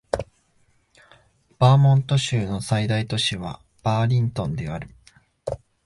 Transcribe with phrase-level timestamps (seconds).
[1.59, 4.89] バーモント州の最大都市はバーリントンである